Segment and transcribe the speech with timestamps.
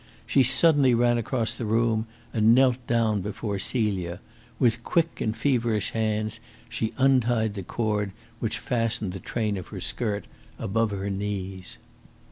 [0.25, 4.19] She suddenly ran across the room and knelt down before Celia.
[4.57, 9.79] With quick and feverish hands she untied the cord which fastened the train of her
[9.79, 10.25] skirt
[10.57, 11.77] about her knees.